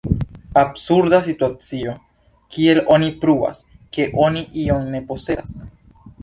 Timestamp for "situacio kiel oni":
1.27-3.11